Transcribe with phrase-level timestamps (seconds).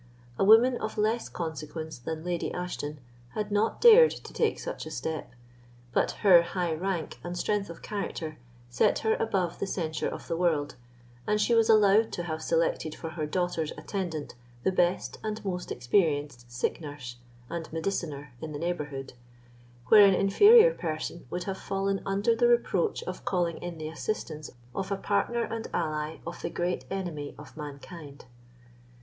[0.39, 2.99] A woman of less consequence than Lady Ashton
[3.35, 5.31] had not dared to take such a step;
[5.93, 10.35] but her high rank and strength of character set her above the censure of the
[10.35, 10.73] world,
[11.27, 14.33] and she was allowed to have selected for her daughter's attendant
[14.63, 19.13] the best and most experienced sick nurse and "mediciner" in the neighbourhood,
[19.89, 24.49] where an inferior person would have fallen under the reproach of calling in the assistance
[24.73, 28.25] of a partner and ally of the great Enemy of mankind.